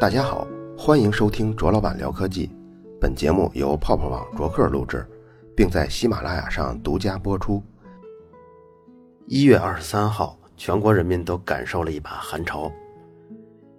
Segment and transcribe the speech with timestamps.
[0.00, 2.50] 大家好，欢迎收听卓老板聊科技。
[3.00, 5.06] 本节目由泡泡网卓克录制，
[5.56, 7.62] 并在喜马拉雅上独家播出。
[9.26, 12.70] 一月二十三号，全国人民都感受了一把寒潮。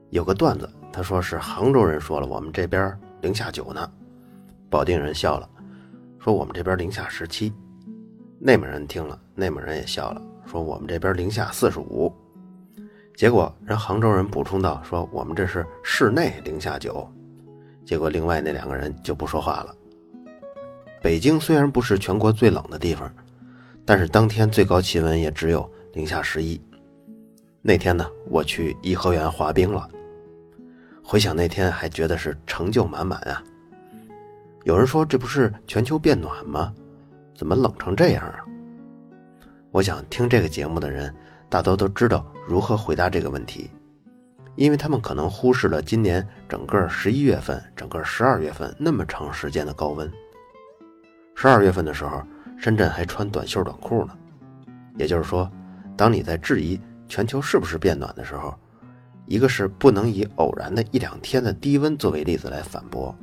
[0.10, 3.86] 有个段子，他说是杭州人说了，我们这边零下九呢；
[4.70, 5.48] 保定人笑了，
[6.18, 7.52] 说我们这边零下十七；
[8.40, 12.12] 内蒙人听了，内蒙人也笑了，说我们这边零下四十五。
[13.16, 17.10] 结果人杭州人补充道：“说我们这是室内零下九。”
[17.86, 19.74] 结果另外那两个人就不说话了。
[21.02, 23.10] 北京虽然不是全国最冷的地方，
[23.86, 26.60] 但是当天最高气温也只有零下十一。
[27.62, 29.88] 那天呢，我去颐和园滑冰了。
[31.04, 33.42] 回想那天，还觉得是成就满满啊。
[34.64, 36.74] 有人说这不是全球变暖吗？
[37.38, 38.44] 怎么冷成这样啊？
[39.72, 41.16] 我想听这个节目的人。
[41.56, 43.72] 大多都知道如何回答这个问题，
[44.58, 50.12] 因为他们可能忽视了今年整个十一月份、整个十二月份那么长时间的高温。
[51.34, 52.22] 十二月份的时候，
[52.58, 54.18] 深圳还穿短袖短裤呢。
[54.98, 55.50] 也就是说，
[55.96, 58.54] 当你在质疑全球是不是变暖的时候，
[59.26, 63.18] 一个是不能以偶然的一两天的低温作为例子来反驳，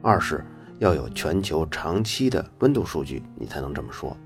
[0.00, 0.42] 二是
[0.78, 4.16] 要有全球长期的温度数据，你才能这么说。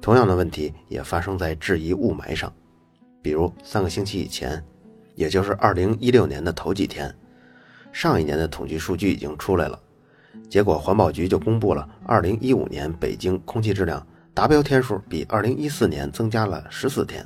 [0.00, 2.50] 同样的问题也发生在质疑雾霾上，
[3.20, 4.64] 比如三个星期以前，
[5.14, 7.14] 也就是二零一六年的头几天，
[7.92, 9.78] 上一年的统计数据已经出来了，
[10.48, 17.24] 结果环保局就公布了二零一五年北京空气质量达标天数比二零一四年增加了十四天。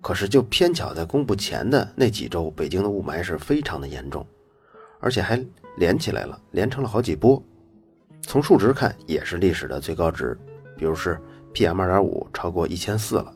[0.00, 4.26] 可是就偏巧在公布前的那几周，北京的雾霾是非常的严重，
[4.98, 5.40] 而且还
[5.76, 7.40] 连起来了，连成了好几波。
[8.22, 10.36] 从数值看也是历史的最高值，
[10.76, 11.16] 比如是。
[11.52, 13.32] PM 二点五超过一千四了，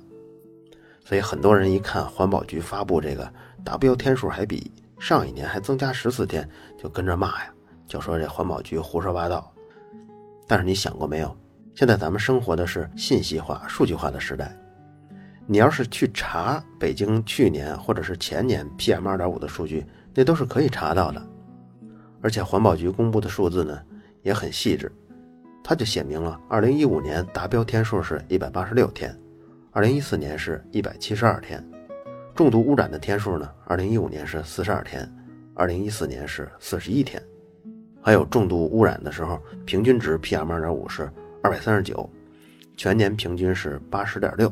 [1.05, 3.31] 所以很多人一看环保局发布这个
[3.65, 7.51] 达标天数还比上一年还增加十四天，就跟着骂呀，
[7.87, 9.53] 就说这环保局胡说八道。
[10.47, 11.37] 但是你想过没有？
[11.75, 14.57] 现在咱们生活的是信息化、数据化的时代，
[15.47, 19.85] 你要是去查北京去年或者是前年 PM 二点五的数据，
[20.15, 21.23] 那都是可以查到的。
[22.23, 23.79] 而且环保局公布的数字呢，
[24.23, 24.91] 也很细致。
[25.69, 29.13] 它就写明了，二零一五年达标天数是一百八十六天，
[29.73, 31.61] 二零一四年是一百七十二天，
[32.37, 35.13] 重度污染的天数呢，二零一五年是四十二天，
[35.57, 37.21] 二零一四年是四十一天，
[38.01, 41.11] 还有重度污染的时候，平均值 PM 二点五是
[41.43, 42.09] 二百三十九，
[42.77, 44.49] 全年平均是八十点六，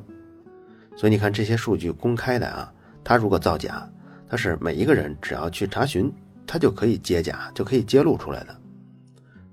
[0.97, 3.89] 所以你看这些数据公开的啊，它如果造假，
[4.29, 6.13] 它是每一个人只要去查询，
[6.45, 8.57] 它就可以揭假，就可以揭露出来的，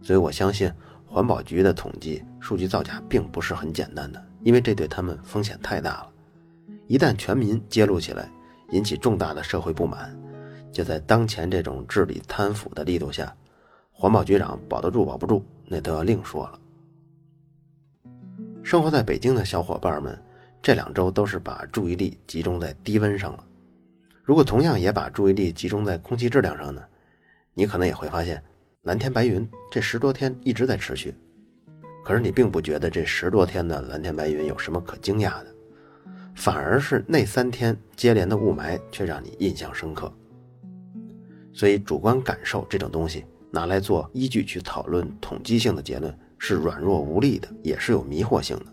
[0.01, 0.67] 所以我相信。
[1.11, 6.13] 环保局的统计数据造假并不是很简单的，因为这对他们风险太大了。
[6.87, 8.31] 一旦全民揭露起来，
[8.69, 10.17] 引起重大的社会不满，
[10.71, 13.35] 就在当前这种治理贪腐的力度下，
[13.91, 16.57] 环保局长保得住保不住，那都要另说了。
[18.63, 20.17] 生活在北京的小伙伴们，
[20.61, 23.43] 这两周都是把注意力集中在低温上了。
[24.23, 26.81] 如果同样也把注意力集中在空气质量上呢，
[27.53, 28.41] 你可能也会发现。
[28.83, 31.13] 蓝天白云这十多天一直在持续，
[32.03, 35.55] 可是你并不觉得这十多天的蓝天白云有什么可惊讶的，
[36.33, 40.11] 反而是那三天接连的雾霾却让你印象深刻。
[41.53, 48.65] 所以主观感受这种东西拿来做依据去讨论统计性的结论是软弱无力的，也是有迷惑性的。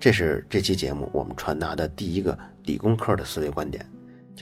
[0.00, 3.88] 这是这期节目我们传达的第一个理工科的思维观点。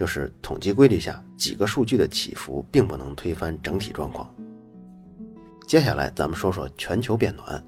[0.01, 4.35] 就是统计规律下几个数据的起伏，并不能推翻整体状况。
[5.67, 7.63] 接下来咱们说说全球变暖。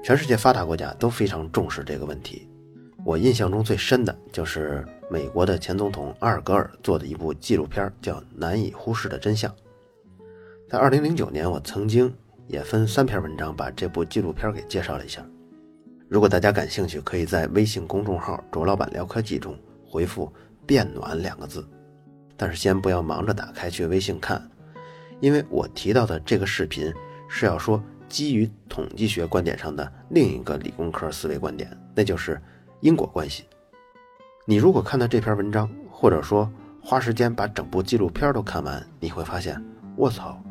[0.00, 2.48] 全世界发达国家都非常重视这个问题。
[3.04, 9.50] 我印象中最深的就是美国的前总统阿尔戈尔做的一部纪录片，叫《难以忽视的真相》。
[10.70, 12.14] 在2009年，我曾经
[12.46, 15.20] 也分三篇文章把这部纪录片给介绍了一下。
[16.08, 20.32] 如果大家感兴趣，可以在微信公众号“卓老板聊科技”中回复。
[20.72, 21.62] 变暖两个字，
[22.34, 24.42] 但是先不要忙着打开去微信看，
[25.20, 26.90] 因为我提到的这个视频
[27.28, 32.40] 是要说基于统计学观点上的另一个理工科思维观点，那就是
[32.80, 33.44] 因果关系。
[34.46, 36.50] 你如果看到这篇文章，或者说
[36.82, 39.62] 花时间把整部纪录片都看完，你会发现，
[39.98, 40.42] 卧槽，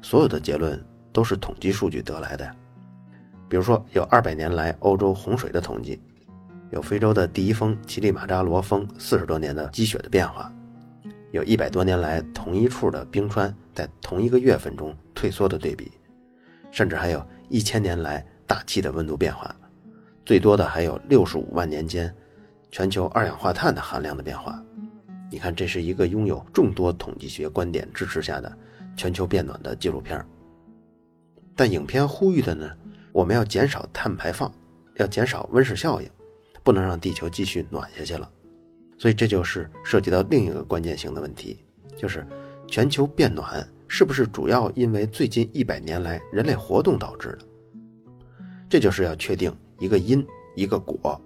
[0.00, 0.80] 所有的结论
[1.12, 2.48] 都是统计数据得来的。
[3.48, 6.00] 比如说，有二百年来欧洲洪水的统计。
[6.74, 10.52] 有非洲的第一峰乞力马扎罗峰四十多年的积雪的变化，
[11.30, 15.92] 有一百多年来同一处的冰川在同一个月份中退缩的对比，
[16.72, 19.54] 甚至还有一千年来大气的温度变化，
[20.26, 22.12] 最多的还有六十五万年间
[22.72, 24.60] 全球二氧化碳的含量的变化，
[25.30, 28.52] 你看，这是一个拥有众多统计学观点支持下的
[28.96, 30.20] 全球变暖的纪录片。
[31.54, 32.68] 但影片呼吁的呢，
[33.12, 34.52] 我们要减少碳排放，
[34.96, 36.10] 要减少温室效应，
[36.64, 38.28] 不能让地球继续暖下去了。
[38.98, 41.60] 所以这就是涉及到另一个关键性的问题，
[41.96, 42.26] 就是
[42.66, 47.38] 全球变暖是不是主要因为最近一百年来人类活动导致的？
[48.68, 50.26] 这就是要确定一个因
[50.56, 51.20] 一个果。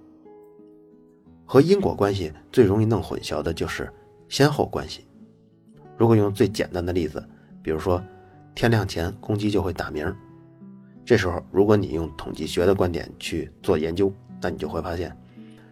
[1.46, 3.90] 和因果关系最容易弄混淆的就是
[4.29, 5.06] 先后关系。
[5.96, 7.26] 如果用最简单的例子，
[7.62, 8.02] 比如说
[8.55, 10.14] 天亮前公鸡就会打鸣，
[11.05, 14.12] 这时候如果你用统计学的观点去做研究，
[14.43, 15.17] 那你就会发现，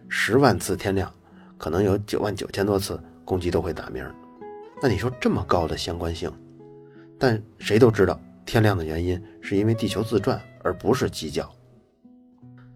[0.09, 1.11] 十万次天亮，
[1.57, 4.05] 可能有九万九千多次公鸡都会打鸣。
[4.81, 6.31] 那你说这么高的相关性，
[7.17, 11.51] 但谁都知道天亮的原因是因为地球自转，而不是鸡叫。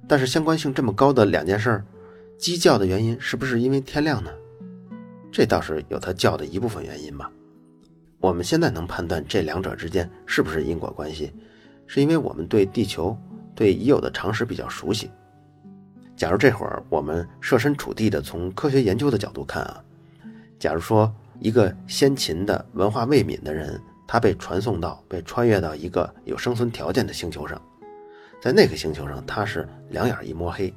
[0.08, 1.84] 但是相关性这么高的两件事。
[2.38, 4.32] 鸡叫的原因是不是因为天亮呢？
[5.32, 7.32] 这倒是有它叫的一部分原因吧。
[8.20, 11.32] 我们现在能判断这两者之间是不是因果关系，
[11.86, 13.16] 是因为我们对地球、
[13.54, 15.12] 对已有的常识比较熟悉。
[16.22, 19.84] 假如这会儿我们设身处地的从科学研究的角度看啊，
[20.60, 27.60] 假如说一个先秦的文化未泯的人，他被传送到、被穿越到一个有生存条件的星球上，
[28.40, 30.72] 在那个星球上，他是两眼一摸黑。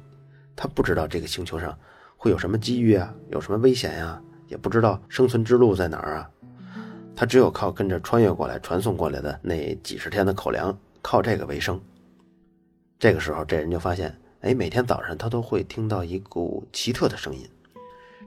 [0.55, 1.77] 他不知道这个星球上
[2.17, 6.29] 会有什么机遇啊，有什么危险呀，也不知道生存之路在哪儿啊。
[7.15, 11.79] 他只有靠跟着穿越过来、传送过来的那几十天的口粮，靠这个为生。
[12.97, 14.11] 这个时候，这人就发现，
[14.45, 17.49] 哎，每天早上他都会听到一股奇特的声音，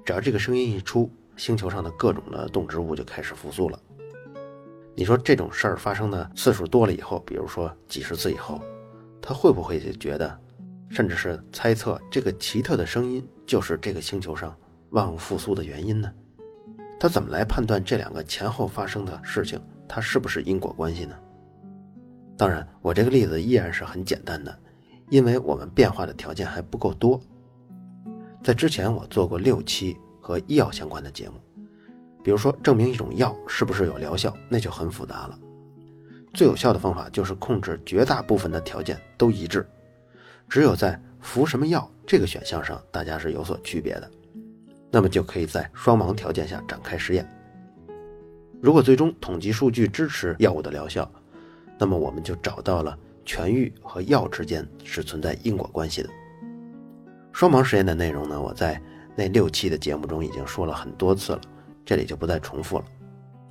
[0.05, 3.79] 只要这个声音一出，星球上的各种的动植物就开始复苏了。
[4.97, 8.61] 你说这种事儿发生的次数多了以后，比如说几十次以后，
[9.23, 10.37] 他会不会觉得？
[10.91, 14.57] 甚至是猜测这个奇特的声音就是这个星球上
[14.91, 16.13] 万物复苏的原因呢？
[16.99, 21.17] 他怎么来判断这两个前后发生的事情，它是不是因果关系呢？
[22.37, 24.59] 当然，我这个例子依然是很简单的，
[25.11, 27.21] 因为我们变化的条件还不够多。
[28.43, 31.35] 在之前我做过六期和医药相关的节目，
[32.23, 35.39] 比如说证明一种药是不是有疗效，那就很复杂了。
[36.35, 39.67] 最有效的方法就是控制绝大部分的条件都一致。
[40.49, 44.11] 只有在服什么药这个选项上，大家是有所区别的，
[44.91, 47.29] 那么就可以在双盲条件下展开实验。
[48.61, 51.11] 如果最终统计数据支持药物的疗效，
[51.79, 52.97] 那么我们就找到了
[53.29, 56.09] 痊愈和药之间是存在因果关系的。
[57.31, 58.81] 双盲实验的内容呢，我在
[59.15, 61.41] 那六期的节目中已经说了很多次了，
[61.85, 62.85] 这里就不再重复了。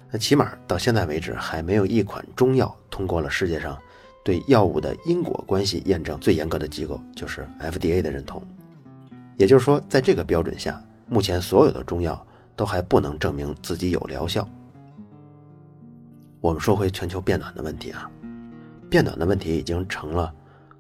[0.10, 3.78] 那起码到现在为止，还没有一款中药通过了世界上。
[4.24, 8.46] 对药物的因果关系验证最严格的机构就是 FDA 的认同，
[9.38, 14.46] 也就是说，在这个标准下，目前所有的中药都还不能证明自己有疗效。
[16.42, 18.12] 我们说回全球变暖的问题啊，
[18.90, 20.34] 变暖的问题已经成了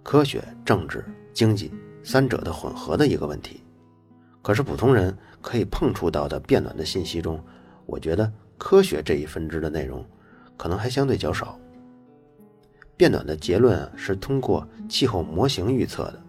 [0.04, 1.72] 科学、政治、经济
[2.04, 3.64] 三者的混合的一个问题。
[4.42, 7.44] 可是普通人可以碰触到的变暖的信息中，
[7.86, 10.06] 我觉得科学这一分支的内容
[10.56, 11.60] 可能还相对较少。
[12.96, 16.24] 变暖的结论，是通过气候模型预测的。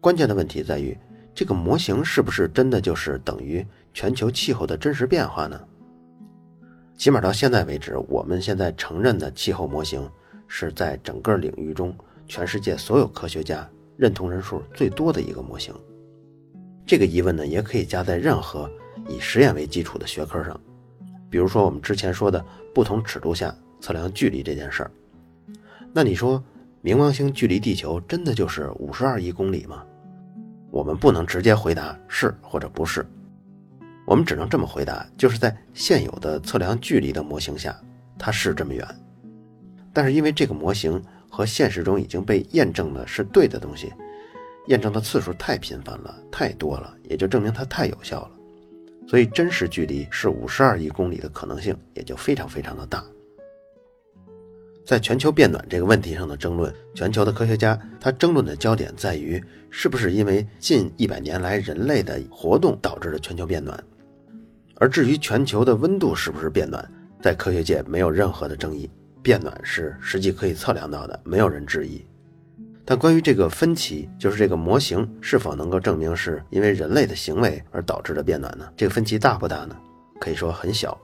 [0.00, 0.98] 关键的问题在于，
[1.34, 5.60] 这个模型是不是真的就是等于全球气候的真实变化呢？
[6.96, 10.06] 起码到现在为止，我们现在承认的气候模型
[10.48, 11.94] 是在整个领域中，
[12.26, 15.74] 全世界所有科学家认同人数最多的一个模型。
[16.86, 18.70] 这个疑问呢，也可以加在任何
[19.08, 20.58] 以实验为基础的学科上，
[21.28, 24.90] 比如说我们之前说的不同尺度下测量距离这件事儿。
[25.92, 26.42] 那你说，
[26.82, 29.84] 冥王星距离地球真的就是五十二亿公里吗？
[30.70, 33.04] 我们不能直接回答是或者不是，
[34.06, 37.74] 我们只能这么回答：就是在现有的测量距离的模型下，
[38.18, 38.86] 它是这么远。
[39.96, 43.90] 但是因为这个模型和现实中已经被验证的是对的东西，
[44.66, 48.30] 验证的次数太频繁了、太多了，也就证明它太有效了。
[49.08, 53.02] 所以真实距离是五十二亿公里的可能性也就非常非常的大。
[54.84, 63.82] 在全球变暖这个问题上的争论，全球的科学家他争论的焦点在于，是不是因为近一百年来人类的活动导致了全球变暖。
[64.74, 66.86] 而至于全球的温度是不是变暖，
[67.22, 68.90] 在科学界没有任何的争议，
[69.26, 72.00] 变暖是实际可以测量到的，没有人质疑。
[72.84, 78.72] 但关于这个分歧，就是这个模型是否能够证明是因为人类的行为而导致的变暖呢？
[78.76, 79.76] 这个分歧大不大呢？
[80.20, 80.96] 可以说很小。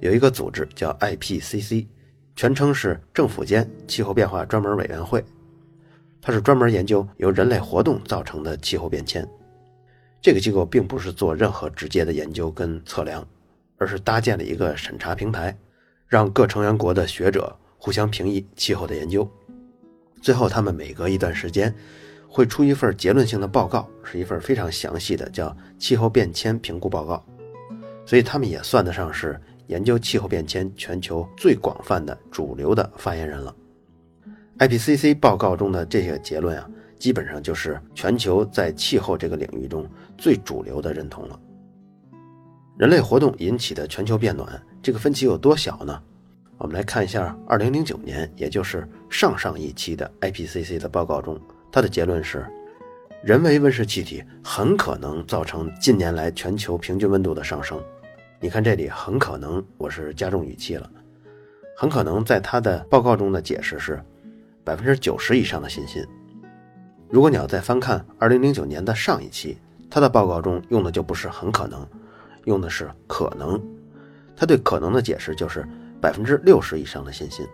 [0.00, 1.86] 有一个组织叫 IPCC。
[2.36, 5.22] 全称是政府间气候变化专门委员会，
[6.22, 9.26] 它是专门研究由人类活动造成的气候变迁。
[10.22, 13.26] 这个机构并不是做任何直接的研究跟测量，
[13.76, 15.54] 而是搭建了一个审查平台，
[16.10, 19.26] 让各成员国的学者互相评议气候的研究。
[20.20, 21.72] 最后，他们每隔一段时间
[22.28, 27.24] 会出一份结论性的报告，是一份非常详细的叫气候变迁评估报告。
[28.04, 33.54] 所以，他们也算得上是研究气候变迁全球最广泛的主流的发言人了。
[34.58, 36.68] IPCC 报告中的这些结论啊。
[36.98, 39.88] 基本上就是全球在气候这个领域中
[40.18, 41.40] 最主流的认同了。
[42.76, 46.00] 人类活动引起的全球变暖，这个分歧有多小呢？
[46.56, 51.38] 我们来看一下2009年，也就是上上一期的 IPCC 的报告中，
[51.70, 52.46] 它的结论是：
[53.22, 57.82] 人为温室气体很可能造成近年来全球平均温度的上升。
[58.40, 60.90] 你看这里很可能，我是加重语气了。
[61.76, 64.02] 很可能在他的报告中的解释是
[64.64, 66.02] 百分之九十以上的信心。
[67.10, 69.58] 如果你要再翻看2009年的上一期，
[69.90, 71.86] 他的报告中用的就不是很可能，
[72.44, 73.60] 用的是可能。
[74.40, 75.68] 他对可能的解释就是
[76.00, 77.46] 百分之六十以上的信心。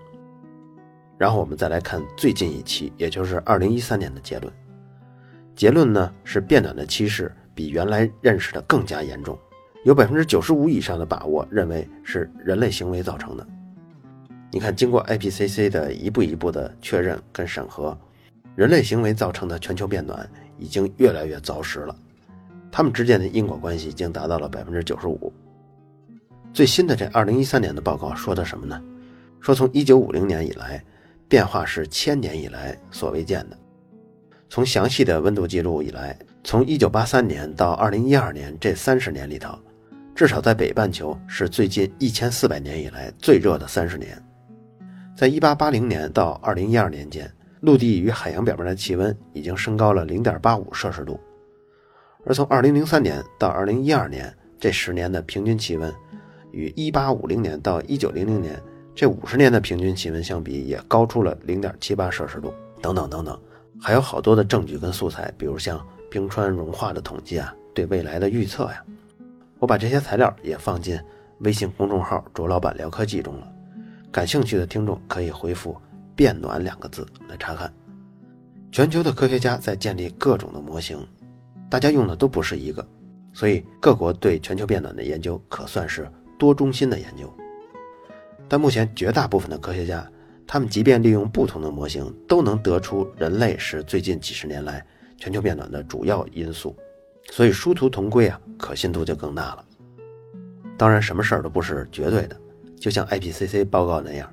[1.19, 4.53] 然后我们再来看最近一期，也就是2013年的结论。
[5.57, 9.37] 结论呢是变暖的趋势比原来认识的更加严重，
[9.85, 13.45] 有百分之九十五以上的把握认为是人类行为造成的。
[14.53, 17.99] 你看，经过 IPCC 的一步一步的确认跟审核。
[18.55, 20.25] 人类行为造成的全球变暖
[20.57, 21.97] 已经越来越凿实了，
[22.71, 25.33] 它们之间的因果关系已经达到了百分之九十五。
[26.57, 28.83] 最新的这二零一三年的报告说的什么呢？
[29.43, 30.83] 说从一九五零年以来，
[31.29, 33.59] 变化是千年以来所未见的。
[34.49, 39.55] 从详细的温度记录以来，从一九八三年到二零一二年这三十年里头，
[40.15, 44.19] 至少在北半球是最近一千四百年以来最热的三十年。
[45.15, 47.31] 在一八八零年到二零一二年间。
[47.61, 51.21] 陆地与海洋表面的气温已经升高了零点八五摄氏度，
[52.25, 55.93] 而从二零零三年到二零一二年这十年的平均气温，
[56.57, 58.59] 与一八五零年到一九零零年
[58.95, 62.51] 这五十年的平均气温相比，也高出了零点七八摄氏度。
[62.81, 63.39] 等等等等，
[63.79, 65.79] 还有好多的证据跟素材，比如像
[66.11, 68.83] 冰川融化的统计啊，对未来的预测呀。
[69.59, 70.99] 我把这些材料也放进
[71.41, 73.47] 微信公众号“卓老板聊科技”中了，
[74.11, 75.77] 感兴趣的听众可以回复。
[76.15, 77.71] 变暖两个字来查看，
[78.73, 80.99] 全球的科学家在建立各种的模型，
[81.69, 82.83] 大家用的都不是一个，
[83.35, 87.33] 所以各国对全球变暖的研究可算是多中心的研究。
[88.49, 90.09] 但目前绝大部分的科学家，
[90.47, 94.85] 他们即便利用不同的模型，都能得出人类是最近几十年来
[95.17, 96.77] 全球变暖的主要因素，
[97.33, 99.65] 所以殊途同归啊，可信度就更大了。
[100.79, 102.37] 当然，什么事儿都不是绝对的，
[102.79, 104.31] 就像 IPCC 报告那样。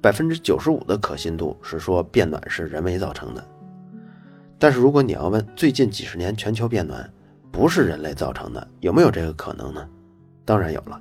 [0.00, 3.42] 百分之九十五的可信度是说变暖是人为造成的，
[4.58, 7.10] 但是如果你要问最近几十年全球变暖
[7.50, 9.88] 不是人类造成的，有没有这个可能呢？
[10.44, 11.00] 当然有了，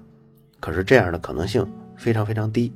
[0.64, 2.72] 可是这样的可能性非常非常低。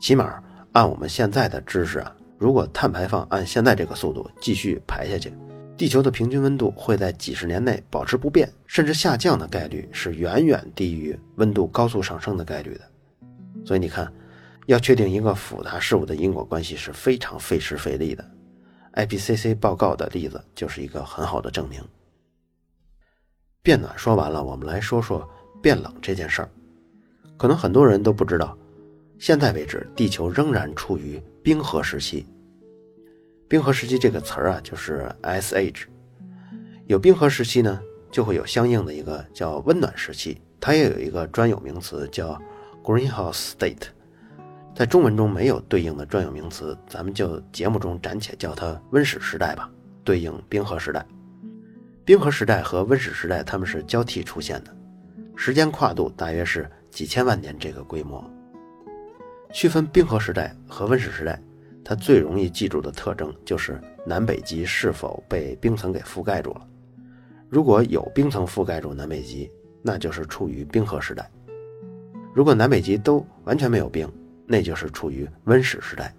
[0.00, 5.32] 起码按我们现在的知识啊，如果碳排放按现在这个速度继续排下去，
[5.76, 12.80] 地球的平均温度会在几十年内保持不变，甚至下降的概率是远远低于温度高速上升的概率的。
[13.64, 14.12] 所以你看。
[14.66, 18.30] 要确定一个复杂事物的因果关系是非常费时费力的
[18.94, 21.80] ，IPCC 报告的例子就是一个很好的证明。
[23.62, 25.24] 变暖说完了，我们来说说
[25.62, 26.50] 变冷这件事儿。
[27.36, 28.56] 可能很多人都不知道，
[29.18, 32.26] 现在为止，地球仍然处于冰河时期。
[33.48, 35.84] 冰河时期这个词儿啊，就是 Ice Age。
[36.86, 42.40] 有冰河时期呢，就会有相应的一个叫温暖时期，它也有一个专有名词叫
[42.82, 43.88] Greenhouse State。
[44.74, 49.70] 在中文中没有对应的专有名词，咱们就节目中暂且叫它温室时代吧，
[50.04, 51.06] 对应冰河时代。
[52.04, 54.76] 冰河时代和温室时代它们是交替出现的，
[55.34, 58.24] 时间跨度大约是几千万年这个规模。
[59.52, 61.38] 区分冰河时代和温室时代，
[61.84, 66.66] 它最容易记住的特征就是南北极是否被冰层给覆盖住了。
[67.50, 71.22] 如果有冰层覆盖住南北极，那就是处于冰河时代；
[72.34, 74.10] 如果南北极都完全没有冰，
[74.46, 76.14] 那就是处于温室时代。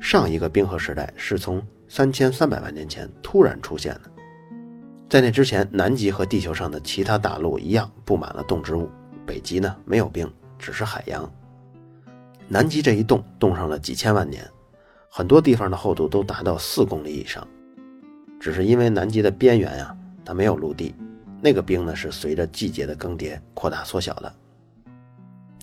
[0.00, 4.10] 上一个冰河时代是从三千三百万年前突然出现的，
[5.10, 8.88] 在那之前，南极和地球上的其他大陆一样布满了动植物，
[9.26, 11.30] 北极呢没有冰，只是海洋。
[12.48, 14.48] 南极这一冻冻上了几千万年，
[15.08, 17.46] 很多地方的厚度都达到四公里以上，
[18.38, 20.94] 只是因为南极的边缘呀，它没有陆地，
[21.40, 24.34] 那个冰呢是随着季节的更迭扩大缩小的。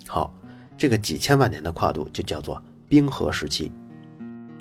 [0.08, 0.34] 好。
[0.78, 3.72] 这个几千万年的跨度就叫做冰河时期。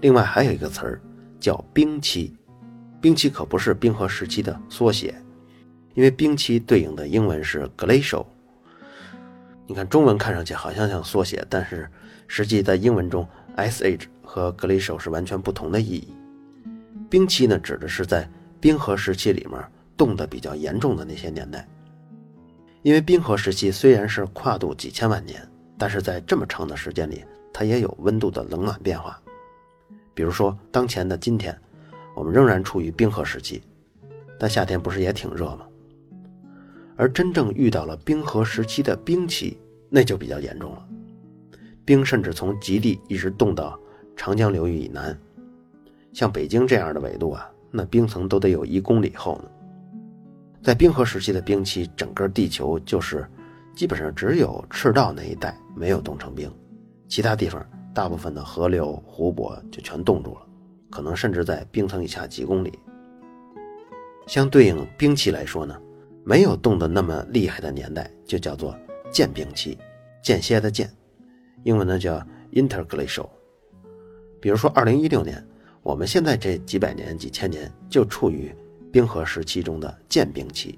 [0.03, 1.01] 另外还有一个词儿
[1.39, 2.37] 叫冰期，
[3.01, 5.15] 冰期可不是冰河时期的缩写，
[5.95, 8.27] 因为冰期对应的英文是 glacial。
[9.71, 11.89] 你看中文看上去好像像缩写，但是
[12.27, 13.25] 实际在英文中
[13.57, 16.13] ，ice age 和 glacial 是完全不同的意义。
[17.09, 18.29] 冰期呢，指的是在
[18.61, 19.63] 冰河时期里面
[19.97, 21.65] 冻得比较严重的那些年代。
[22.83, 25.41] 因为冰河时期虽然是跨度几千万年，
[25.79, 29.23] 但是在这么长的时间里，它也有温度的冷暖变化。
[30.15, 31.57] 比如说，当前的今天，
[32.17, 33.63] 我们仍然处于冰河时期，
[34.37, 35.61] 但夏天不是也挺热吗？
[37.01, 39.57] 而真正遇到了冰河时期的冰期，
[39.89, 40.87] 那就比较严重了，
[41.83, 43.81] 冰甚至从极地一直冻到
[44.15, 45.19] 长江流域以南。
[46.13, 49.45] 像北京这样的纬度啊，那冰层都得有一公里厚呢。
[50.63, 53.27] 在冰河时期的冰期，整个地球就是
[53.75, 56.53] 基本上只有赤道那一带没有冻成冰，
[57.09, 60.43] 其他地方大部分的河流、湖泊就全冻住了，
[60.91, 62.79] 可能甚至在冰层以下几公里。
[64.27, 65.75] 相对应冰期来说呢，
[66.25, 68.77] 没有冻得那么厉害的年代就叫做
[69.11, 69.79] 间冰期，
[70.23, 70.91] 间歇的间，
[71.65, 72.23] 英文呢叫
[72.53, 73.29] interglacial。
[74.41, 75.45] 比如说二零一六年，
[75.83, 78.55] 我们现在这几百年、几千年就处于。
[78.93, 80.77] 冰河时期中的间冰期，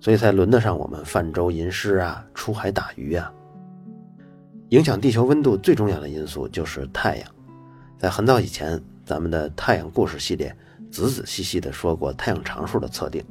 [0.00, 3.32] 所以才轮得上我们泛舟吟诗啊，出海打鱼啊。
[4.70, 7.30] 影响地球温度最重要的因素就是太阳。
[7.96, 10.52] 在很早以前，咱们的太阳故事系列
[10.90, 13.24] 仔仔细细地说过太阳常数的测定。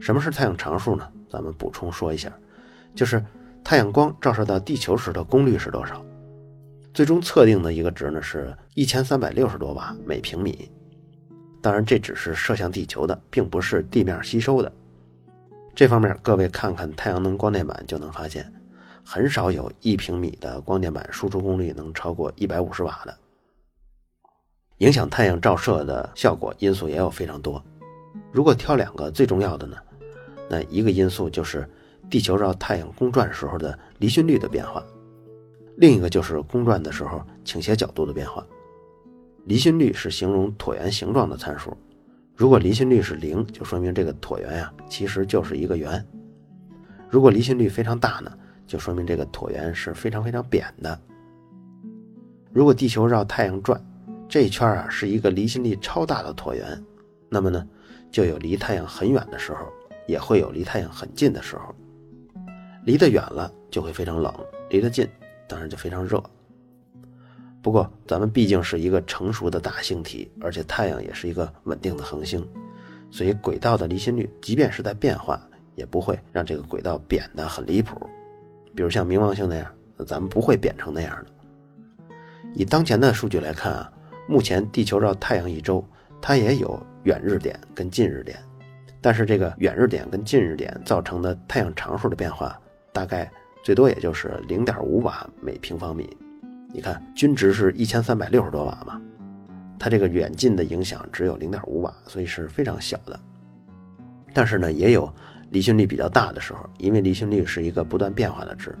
[0.00, 1.06] 什么是太阳常数呢？
[1.30, 2.32] 咱们补充说一下，
[2.94, 3.24] 就是
[3.62, 6.04] 太阳光照射到地球时的功率是多少。
[6.92, 10.70] 最终测定的一个值呢，是一千三百六十多瓦每平米。
[11.62, 14.72] 当然，这只是射向地球的，并不是地面吸收的。
[15.74, 18.50] 这方面，各位看看太阳能光电板就能发现，
[19.04, 23.14] 很少有一平米的光电板输出功率能超过一百五十瓦的。
[24.78, 27.62] 影响太阳照射的效果因素也有非常多。
[28.32, 29.76] 如果挑两个最重要的呢，
[30.50, 31.64] 那一个因素就是
[32.10, 34.84] 地球绕太阳公转时候的离心率的变化，
[35.76, 38.44] 另一个就是公转的时候倾斜角度的变化。
[39.44, 41.76] 离心率是形容椭圆形状的参数，
[42.34, 46.02] 如果离心率是零，就说明这个椭圆呀其实就是一个圆；
[47.08, 48.32] 如果离心率非常大呢，
[48.66, 51.00] 就说明这个椭圆是非常非常扁的。
[52.52, 53.80] 如果地球绕太阳转，
[54.28, 56.84] 这一圈啊是一个离心力超大的椭圆，
[57.28, 57.64] 那么呢，
[58.10, 59.66] 就有离太阳很远的时候，
[60.10, 61.74] 也会有离太阳很近的时候。
[62.84, 64.34] 离得远了就会非常冷，
[64.70, 65.08] 离得近
[65.46, 66.22] 当然就非常热。
[67.62, 72.46] 不过，咱们毕竟是一个成熟的大星体，而且太阳也是一个稳定的恒星，
[73.10, 75.38] 所以轨道的离心率即便是在变化，
[75.74, 78.08] 也不会让这个轨道扁得很离谱。
[78.74, 79.70] 比如像冥王星那样，
[80.06, 81.30] 咱们不会扁成那样的。
[82.54, 83.92] 以当前的数据来看啊，
[84.26, 85.84] 目前地球绕太阳一周，
[86.20, 88.38] 它也有远日点跟近日点，
[89.00, 92.58] 但是这个远日点跟近日点造成的太阳常数的变化，
[92.92, 93.30] 大概
[93.62, 96.16] 最多也就是零点五瓦每平方米。
[96.72, 99.00] 你看，均值是一千三百六十多瓦嘛，
[99.78, 103.18] 它这个远近的影响只有零点五瓦，所以是非常小的。
[104.32, 105.12] 但是呢，也有
[105.50, 108.78] 离心率比较大的时候，因为离心率是一个不断变化的值，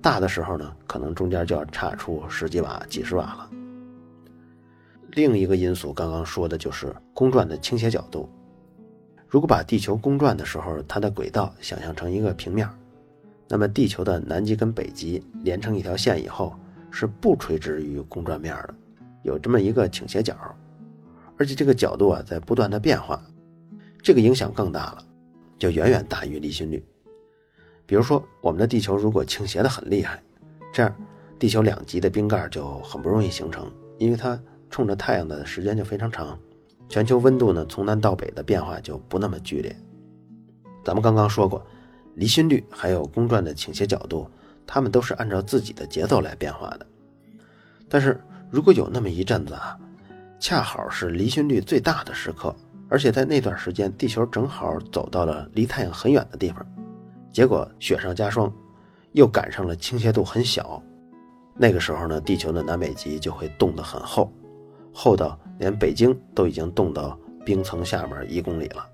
[0.00, 3.50] 大的时候呢，可能中间就要差出十几瓦、几十瓦了。
[5.10, 8.28] 另一个因素，刚刚说的就是公转的倾斜角度。
[9.32, 12.68] 如果把地球公转的时候，它的轨道想象成一个平面，
[13.48, 16.54] 那么地球的南极跟北极连成一条线以后。
[16.94, 18.74] 是不垂直于公转面的，
[19.22, 20.36] 有这么一个倾斜角，
[21.38, 23.18] 而且这个角度啊在不断的变化，
[24.02, 25.02] 这个影响更大了，
[25.58, 26.84] 就远远大于离心率。
[27.86, 30.22] 比如说，我们的地球如果倾斜的很厉害，
[30.70, 30.94] 这样
[31.38, 36.38] 地球两极的冰盖就很不容易形成，因为它冲着太阳的时间就非常长，
[36.92, 39.74] 全球温度呢从南到北的变化就不那么剧烈。
[40.84, 41.64] 咱们刚刚说过，
[42.16, 44.28] 离心率还有公转的倾斜角度。
[44.66, 46.86] 它们都是按照自己的节奏来变化的，
[47.88, 49.76] 但是如果有那么一阵子啊，
[50.38, 52.54] 恰好是离心率最大的时刻，
[52.88, 56.64] 而且在那段时间地球正好走到了离太阳很远的地方，
[57.32, 58.50] 结果雪上加霜，
[59.12, 60.80] 又赶上了倾斜度很小，
[61.56, 64.32] 那个时候呢，地球的南北极就会冻得很厚，
[64.94, 68.84] 厚到连北京都已经冻到冰层下面一公里了，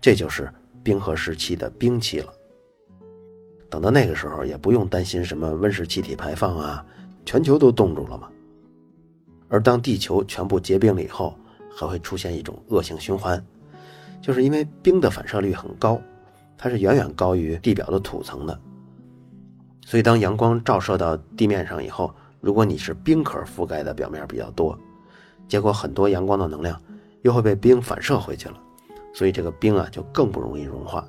[0.00, 2.32] 这就是冰河时期的冰期了。
[3.70, 6.84] 等到那个时候，也不用担心什么温室气体排放啊，
[7.24, 8.28] 全球都冻住了嘛。
[9.48, 11.32] 而当地球全部结冰了以后，
[11.76, 13.40] 还会出现一种恶性循环，
[14.20, 16.02] 就是因为冰的反射率很高，
[16.58, 18.60] 它是远远高于地表的土层的。
[19.86, 24.76] 所以当阳光照射到地面上以后，如果你是冰壳覆盖的表面比较多，
[25.50, 26.80] 结果很多阳光的能量
[27.22, 28.62] 又会被冰反射回去了，
[29.12, 31.04] 所以这个冰啊就更不容易融化。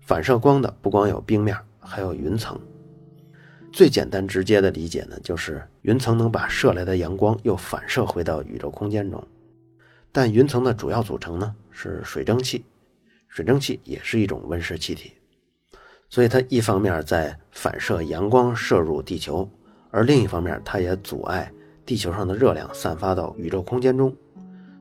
[0.00, 2.60] 反射光的不光有冰面，还有云层。
[3.72, 9.24] 最简单直接的理解呢，就是云层能把射来的阳光又反射回到宇宙空间中。
[10.10, 12.64] 但云层的主要组成呢是水蒸气，
[13.28, 15.12] 水蒸气也是一种温室气体，
[16.10, 19.48] 所以它一方面在反射阳光射入地球，
[19.92, 21.52] 而另一方面它也阻碍
[21.86, 24.14] 地球上的热量散发到宇宙空间中。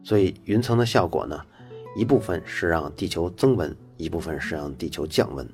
[0.04, 1.40] 所以云层的效果呢，
[1.96, 5.48] 一部分是让地球增温，一部分是让地球降温。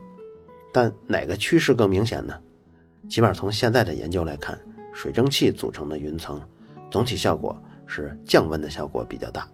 [0.74, 2.34] 但哪个趋势更明显呢？
[3.10, 4.60] 起码从现在的研究来看，
[4.94, 6.42] 水蒸气组成的云层
[6.92, 9.48] 总体效果是降温的效果比较大。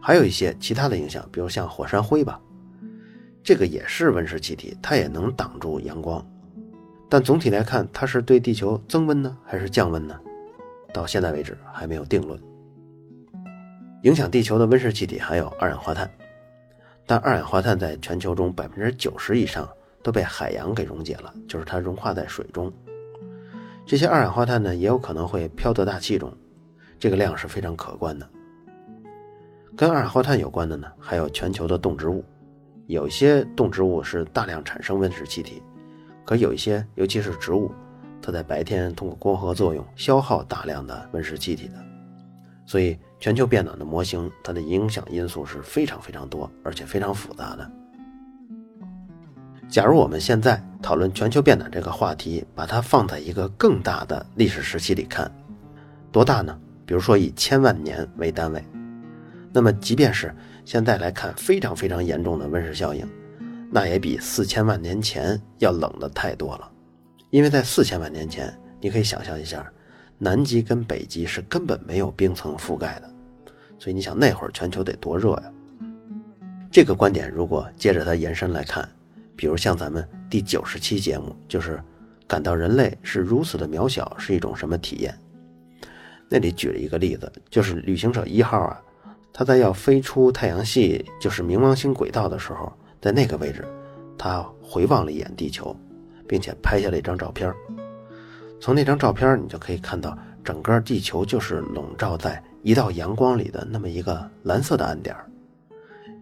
[0.00, 2.40] 还有一些其他的影响，比如像火山灰吧，
[3.42, 6.24] 这个也是温室气体，它也能挡住阳光。
[7.08, 10.18] 但总体来看，它是对地球增温呢，还是降温呢？
[10.92, 12.40] 到现在为止还没有定论。
[14.02, 16.10] 影响地球的温室气体还有二氧化碳，
[17.06, 19.68] 但二氧化碳在全球中百分之九十以上
[20.02, 22.72] 都被海洋给溶解了，就是它融化在水中。
[23.84, 26.32] 这些二氧化碳呢，也有可能会飘到大气中，
[26.98, 28.28] 这个量是非常可观的。
[29.76, 32.24] 跟二氧化碳有关的呢，还有全球的动植物，
[32.86, 35.62] 有一些动植物是大量产生温室气体，
[36.24, 37.70] 可有一些，尤其是植物，
[38.22, 41.74] 它在白天通过光合作用消耗大量的温室气体的，
[42.66, 42.98] 所以。
[43.22, 47.70] 全球变暖的模型，它的影响因素是非常非常多，而且非常复杂的。
[49.68, 55.30] 假如我们现在讨论全球变暖这个话题，把它放在一个更大的历史时期里看，
[56.10, 56.58] 多大呢？
[56.86, 58.64] 比如说以千万年为单位，
[59.52, 63.06] 那么即便是现在来看非常非常严重的温室效应，
[63.70, 66.69] 那也比四千万年前要冷的太多了。
[67.30, 69.64] 因为在四千万年前，你可以想象一下。
[70.22, 73.10] 南极跟北极是根本没有冰层覆盖的，
[73.78, 75.44] 所以你想那会儿全球得多热呀？
[76.70, 78.86] 这个观点如果接着它延伸来看，
[79.34, 81.82] 比如像咱们第九十期节目，就是
[82.26, 85.18] 感到人类是如此的渺小是一种什么体验？
[86.28, 88.78] 那里举了一个例子，就是旅行者一号啊，
[89.32, 93.64] 他在要飞出太阳系，就是冥王星轨道的时候，在那个位置，
[94.18, 95.74] 他回望了一眼地球，
[96.30, 97.52] 并且拍下了一张照片。
[98.60, 105.16] 从那张照片，你就可以看到整个地球就是笼罩在一道阳光里的那么一个蓝色的暗点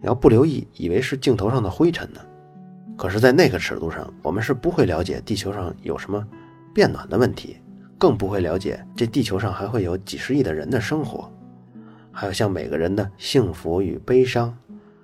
[0.01, 2.19] 你要不留意，以为是镜头上的灰尘呢。
[2.97, 6.25] 可是，在那个尺度上，我们是不会了解地球上有什么
[6.73, 7.57] 变暖的问题，
[7.99, 11.31] 更不会了解这地球上还会有几十亿的人的生活，
[12.11, 14.57] 还有像每个人的幸福与悲伤，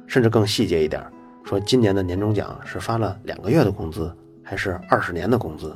[0.08, 1.06] 甚至更细节一点，
[1.44, 4.12] 说今年的年终奖是发了两个月的工资，
[4.46, 5.76] 还是二十年的工资？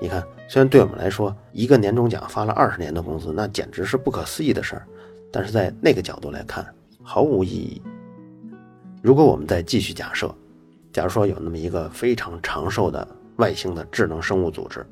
[0.00, 4.86] 你看，虽然对我们来说，一个年终奖发了二十年的工资，那简直是不可思议的事儿，
[5.32, 6.64] 但是在那个角度来看，
[7.02, 7.82] 毫无意义。
[9.02, 10.32] 如果我们再继续假设，
[10.92, 13.06] 假如说有那么一个非常长寿的
[13.38, 14.86] 外星的智能生物组织，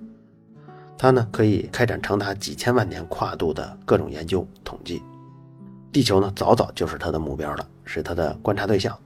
[0.98, 5.00] 它呢可以开展长达几千万年跨度的各种研究统计，
[5.92, 8.98] 地球呢早早就是它的目标了，是它的观察对象，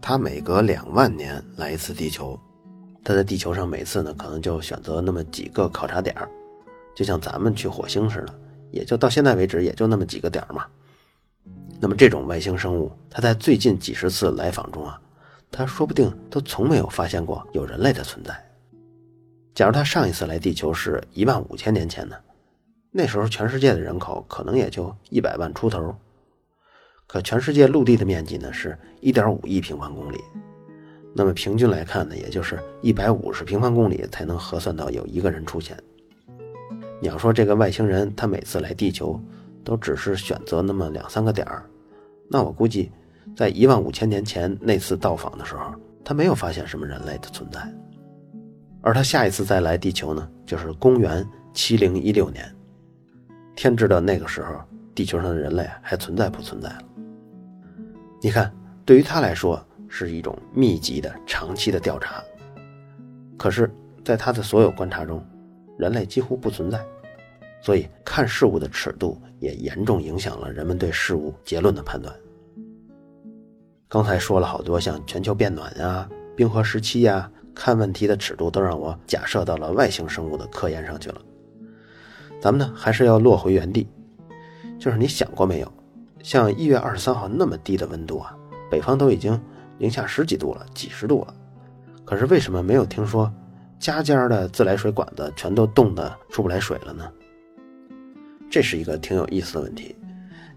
[0.00, 2.36] 它每隔两万年来一次地球。
[3.04, 6.28] 他在地球上每次呢，可能就选择那么几个考察点儿，
[6.94, 8.34] 就像咱们去火星似的，
[8.70, 10.66] 也就到现在为止也就那么几个点儿嘛。
[11.80, 15.00] 那么这种外星生物，它在最近几十次来访中啊，
[15.50, 18.36] 他说不定都从没有发现过有人类的存在。
[19.54, 22.16] 假如他上一次来地球是一万五千年前呢，
[22.90, 25.94] 那时候全世界的人口可能也就一百万出头，
[27.06, 30.18] 可全世界陆地的面积呢是一点五亿平方公里。
[31.18, 35.76] 那么平均来看呢，也就是一百五十平方公里才能核算到有一个人出现。
[37.02, 39.20] 你要说这个外星人他每次来地球，
[39.64, 41.68] 都只是选择那么两三个点儿，
[42.30, 42.92] 那我估计，
[43.36, 47.60] 在一万五千年前那次到访的时候，他没有发现什么人类的存在。
[48.80, 52.48] 而他下一次再来地球呢，就是公元七零一六年，
[53.56, 54.54] 天知道那个时候
[54.94, 56.82] 地球上的人类还存在不存在了。
[58.22, 58.52] 你看，
[58.84, 59.60] 对于他来说。
[59.88, 62.22] 是一种密集的、长期的调查，
[63.36, 63.70] 可是，
[64.04, 65.24] 在他的所有观察中，
[65.78, 66.84] 人类几乎不存在，
[67.62, 72.14] 所以看事物的尺度也严重影响了人们对事物结论的判断。
[73.88, 81.20] 刚才说了好多，像全球变暖呀、冰河时期呀，看问题的尺度都让我假设到了外星生物的科研上去了。
[82.40, 83.88] 咱们呢，还是要落回原地，
[84.78, 85.72] 就是你想过没有，
[86.22, 88.36] 像一月二十三号那么低的温度啊，
[88.70, 89.40] 北方都已经。
[89.78, 91.34] 零下十几度了，几十度了，
[92.04, 93.32] 可是为什么没有听说
[93.78, 97.10] 家家的自来水管子全都冻得出不来水了呢？
[98.50, 99.94] 这是一个挺有意思的问题。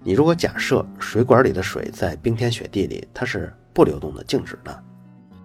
[0.03, 4.83] 你如果假设水管里的水在冰天雪地里它是不流动的、静止的，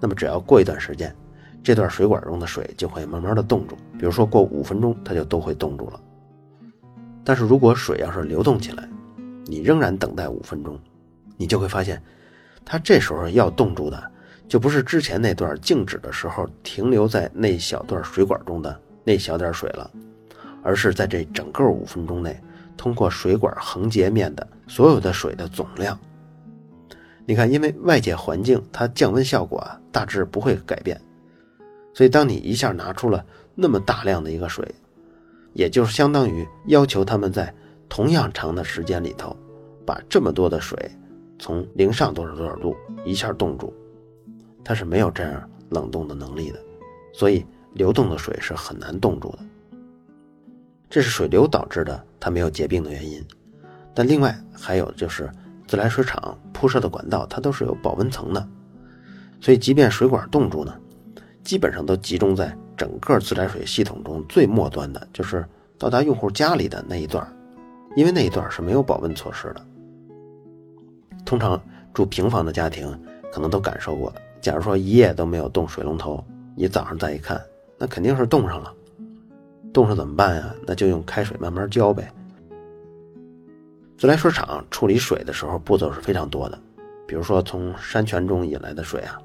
[0.00, 1.14] 那么只要过一段时间，
[1.62, 3.76] 这段水管中的水就会慢慢的冻住。
[3.98, 6.00] 比如说过五分钟，它就都会冻住了。
[7.22, 8.88] 但是如果水要是流动起来，
[9.44, 10.78] 你仍然等待五分钟，
[11.36, 12.02] 你就会发现，
[12.66, 14.12] 它这时候要冻住的，
[14.46, 19.90] 就不是之前那段静止的时候停留在那小段水管中的那小点水了，
[20.62, 22.38] 而是在这整个五分钟内。
[22.76, 25.98] 通过水管横截面的所有的水的总量，
[27.24, 31.00] 你看，因为外界环境它降温效果啊大致不会改变，
[31.94, 33.24] 所以当你一下拿出了
[33.54, 34.62] 那么大量的一个水，
[35.54, 37.50] 也就是相当于要求他们在
[37.88, 39.34] 同样长的时间里头，
[39.86, 40.78] 把这么多的水
[41.38, 43.72] 从零上多少多少度一下冻住，
[44.64, 46.58] 它是没有这样冷冻的能力的，
[47.12, 47.44] 所以
[47.74, 49.38] 流动的水是很难冻住的。
[50.88, 53.22] 这是水流导致的，它没有结冰的原因。
[53.92, 55.30] 但另外还有就是
[55.66, 58.48] 自来水厂铺设的管道，它都是有保温层的，
[59.40, 60.74] 所以即便水管冻住呢，
[61.42, 65.44] 基本上都集中在整个自来水系统中最末端的，就是
[65.78, 67.26] 到达用户家里的那一段，
[67.96, 69.66] 因为那一段是没有保温措施的。
[71.26, 71.60] 通常
[71.92, 72.88] 住平房的家庭
[73.30, 74.10] 可能都感受过，
[74.40, 77.38] 假如说一夜都没有动水龙头，你早上再一看，
[77.76, 78.72] 那肯定是冻上了。
[79.74, 80.54] 冻上怎么办呀？
[80.66, 82.10] 那就用开水慢慢浇呗。
[83.98, 86.58] 自来水厂处理水的时候步骤是非常多的，
[87.06, 89.18] 比如说从山泉中引来的水啊，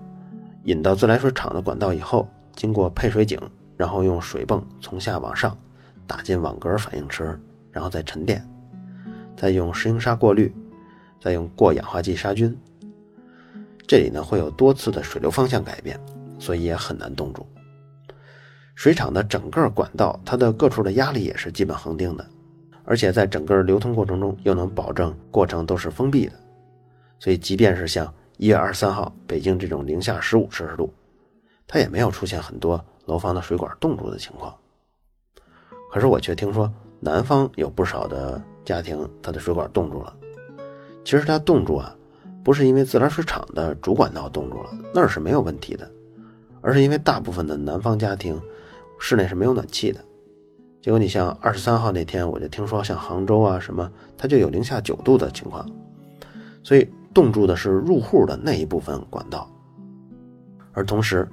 [0.63, 3.39] 引到自来水厂的管道以后，经过配水井，
[3.77, 5.55] 然后用水泵从下往上
[6.07, 7.39] 打进网格反应池，
[7.71, 8.45] 然后再沉淀，
[9.37, 10.53] 再用石英砂过滤，
[11.21, 12.53] 再用过氧化剂杀菌。
[13.87, 15.97] 这里呢会有多次的水流方向改变，
[16.39, 17.45] 所以也很难冻住。
[18.73, 22.25] 水厂的整个管道，它的各处的压力也是基本恒定的，
[22.83, 26.33] 而且在整个流通过程中又能保证过程都是封闭的，
[27.19, 30.91] 所以即便是像一月二十三号北京这种零下十五摄氏度，
[31.67, 34.55] 它也没有出现很多楼房的水管冻住的情况。
[35.91, 40.15] 可是我却听说南方有不少的家庭，它的水管冻住了。
[41.03, 41.95] 其实它冻住啊，
[42.43, 45.89] 不是因为自来水厂的主管道冻住了，那儿是没有问题的，
[46.61, 48.39] 而是因为大部分的南方家庭。
[49.03, 49.99] 室内是没有暖气的，
[50.79, 55.67] 结果你像二十三号那天，我就听说像杭州啊什么，它就有零下九度的情况，
[56.61, 59.49] 所以冻住的是入户的那一部分管道，
[60.71, 61.27] 而同时，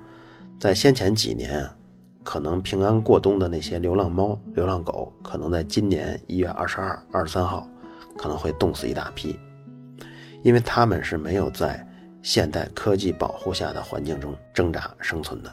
[0.59, 1.68] 在先前几年，
[2.24, 7.68] 可能平安过冬的那些流浪猫、流浪狗，可能在今年一月二十二、二十三号，
[8.16, 9.38] 可能会冻死一大批，
[10.42, 11.87] 因为他们是没有在
[12.22, 15.53] 现代科技保护下的环境中挣扎生存的。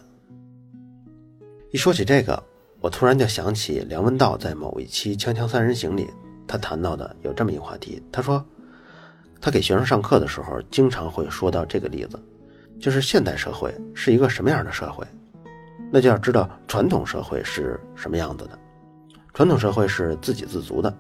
[1.71, 2.41] 一说起这个，
[2.79, 6.07] 我突然就想起梁文道在某一期《锵锵三人行》里，
[6.47, 8.01] 他谈到的有这么一个话题。
[8.11, 8.43] 他说，
[9.41, 12.19] 他给学生上课的时候，经常会说到这个例子，
[12.79, 15.05] 就是现代社会是一个什么样的社会，
[15.91, 18.57] 那就要知道传统社会是什么样子的。
[19.33, 20.95] 传统社会是自给自足的，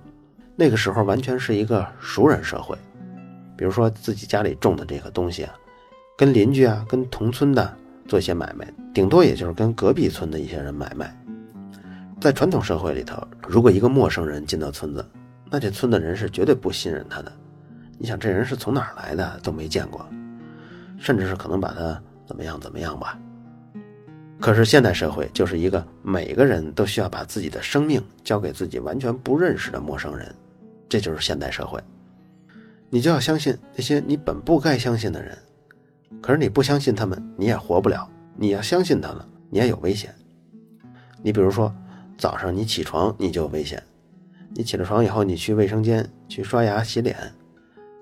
[0.55, 2.77] 那个时候完全是一个熟人社会，
[3.57, 5.53] 比如说自己家里种的这个东西啊，
[6.17, 7.77] 跟邻居啊，跟同村的。
[8.07, 11.11] 做一些买卖，顶多也就是跟隔壁村的一些人买卖。
[12.21, 15.03] 在传统社会里头，如果一个陌生人进到村子，
[15.49, 17.33] 那这村的人是绝对不信任他的。
[17.97, 20.07] 你想，这人是从哪儿来的都没见过，
[20.99, 23.17] 甚至是可能把他怎么样怎么样吧。
[24.39, 30.31] 可是现代社会就是一个每个人都需要把自己的生命交给自己完全不认识的陌生人，
[30.87, 31.81] 这就是现代社会。
[32.89, 35.37] 你就要相信那些你本不该相信的人。
[36.21, 38.09] 可是你不相信他们，你也活不了。
[38.35, 40.13] 你要相信他们，你也有危险。
[41.21, 41.73] 你比如说，
[42.17, 43.81] 早上你起床你就有危险。
[44.53, 47.17] 你起了床以后，你去卫生间去刷牙洗脸，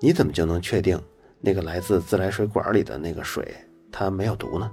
[0.00, 1.00] 你怎么就能确定
[1.40, 3.54] 那个来自自来水管里的那个水
[3.90, 4.70] 它没有毒呢？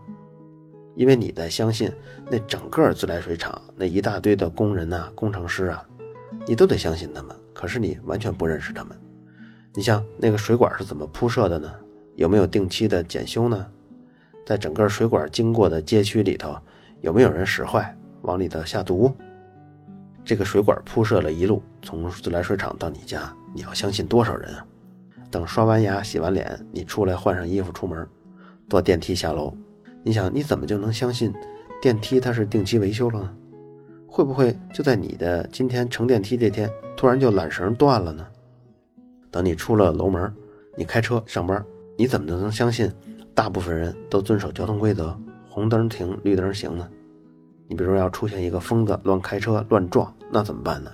[0.96, 1.92] 因为你在相信
[2.30, 5.84] 那整个自来水厂那一大堆的工人呐、工程师啊，
[6.46, 7.36] 你都得相信他们。
[7.54, 9.00] 可是你完全不认识他们。
[9.74, 11.72] 你像那个水管是怎么铺设的呢？
[12.16, 13.66] 有没有定期的检修呢？
[14.46, 16.58] 在整个水管经过的街区里头，
[17.00, 19.14] 有没有人使坏往里头下毒？
[20.26, 24.66] 这个水管铺设了一路，从自来水厂到你家，你要相信多少人啊？
[25.32, 28.06] 等刷完牙、洗完脸，你出来换上衣服出门，
[28.70, 29.56] 坐电梯下楼，
[30.04, 31.34] 你想你怎么就能相信
[31.82, 33.34] 电梯它是定期维修了呢？
[34.06, 38.28] 会不会就在你的今天乘电梯这天，突然就缆绳断了呢？
[39.32, 40.32] 等你出了楼门，
[40.76, 41.64] 你开车上班。
[41.98, 42.92] 你怎么能相信
[43.34, 45.16] 大部分人都遵守交通规则，
[45.48, 46.88] 红灯停，绿灯行呢？
[47.68, 50.92] 你比如说要出现一个疯子乱开车乱撞，那怎么办呢？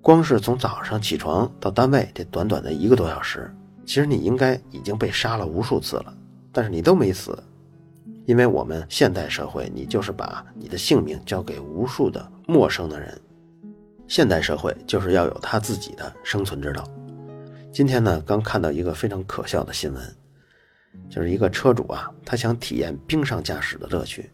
[0.00, 3.52] 光是从早上起床到单位这短短的一个多小时，
[3.84, 6.14] 其实你应该已经被杀了无数次了，
[6.52, 7.36] 但是你都没死，
[8.26, 13.20] 因为我们现代社会，你就是把你的性命交给无数的陌生的人。
[14.06, 16.84] 现代社会就是要有他自己的生存之道。
[17.74, 20.16] 今天呢，刚看到一个非常可笑的新闻，
[21.10, 24.30] 就是一个车主啊，他想体验冰上驾驶的乐趣，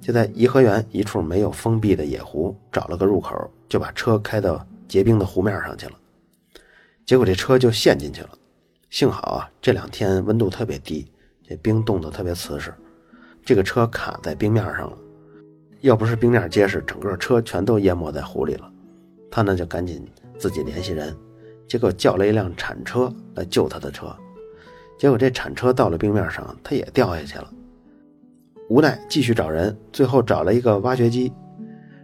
[0.00, 5.92] 就在颐和园一处没有封闭的野湖找了个入口，就把车开到结冰的湖面上去了。
[7.06, 8.30] 结果这车就陷进去了。
[8.90, 11.06] 幸好啊，这两天温度特别低，
[11.48, 12.74] 这冰冻得特别瓷实，
[13.44, 14.98] 这个车卡在冰面上了。
[15.82, 18.68] 要不是冰面结实，整个车全都淹没在湖里了。
[19.30, 20.04] 他呢就赶紧
[20.40, 21.16] 自己联系人，
[21.68, 24.14] 结果叫了一辆铲车来救他的车。
[24.98, 27.48] 结果这铲车到了冰面上，他也掉下去了。
[28.68, 31.32] 无奈继续找人，最后找了一个挖掘机，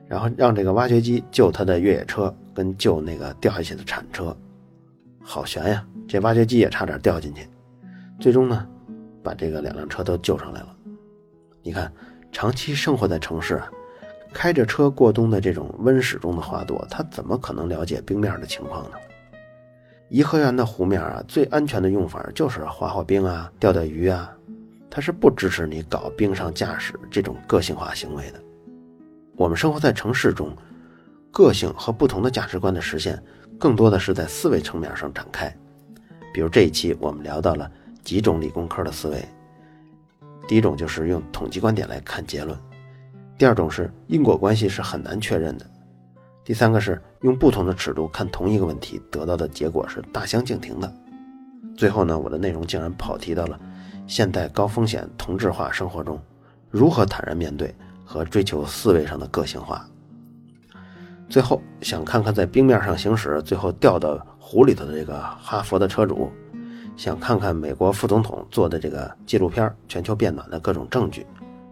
[0.07, 4.37] 然后让这个挖掘机救他的越野车，跟救那个掉下去的铲车。
[5.21, 5.85] 好悬呀！
[6.07, 7.49] 这挖掘机也差点掉进去。
[8.21, 8.67] 最终呢，
[9.23, 10.77] 把这个两辆车都救上来了。
[11.63, 11.91] 你看，
[12.31, 13.71] 长期生活在城市啊。
[14.33, 18.97] 开着车过冬的这种温室中的花朵，他怎么可能了解冰面的情况呢？
[20.11, 24.31] 颐和园的湖面啊，最安全的用法就是滑滑冰啊、钓钓鱼啊，
[24.91, 28.41] 它是不支持你搞冰上驾驶这种个性化行为的。
[29.37, 30.55] 我们生活在城市中，
[31.33, 33.21] 个性和不同的价值观的实现，
[33.59, 35.53] 更多的是在思维层面上展开。
[36.33, 37.69] 比如这一期我们聊到了
[38.03, 39.25] 几种理工科的思维，
[40.47, 42.57] 第一种就是用统计观点来看结论。
[43.37, 45.69] 第二种是因果关系是很难确认的，
[46.45, 50.95] 第三个是用不同的尺度看同一个问题，得到的结果是大相径庭的。
[51.75, 53.59] 最后呢，我的内容竟然跑题到了
[54.07, 56.21] 现代高风险同质化生活中，
[56.71, 59.89] 如何坦然面对和追求思维上的个性化。
[61.27, 66.31] 最后想看看在冰面上行驶，最后掉到湖里头的这个哈佛的车主，
[66.95, 71.23] 想看看美国副总统做的这个纪录片《全球变暖的各种证据》，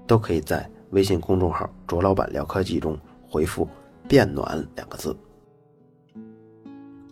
[0.07, 0.67] 都可以在。
[0.93, 3.67] 微信公众号“卓老板聊科技”中回复
[4.07, 5.17] “变暖”两个字。